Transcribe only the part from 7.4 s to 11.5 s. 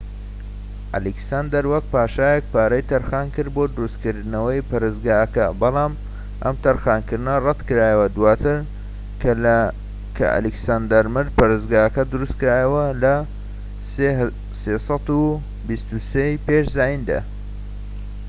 ڕەت کرایەوە. دواتر کە ئەلیکساندەر مرد،